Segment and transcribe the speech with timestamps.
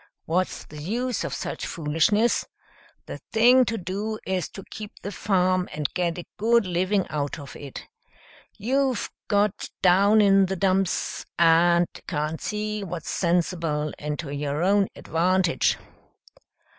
[0.25, 2.47] What's the use of such foolishness?
[3.05, 7.37] The thing to do is to keep the farm and get a good living out
[7.37, 7.87] of it.
[8.57, 14.87] You've got down in the dumps and can't see what's sensible and to your own
[14.95, 15.77] advantage."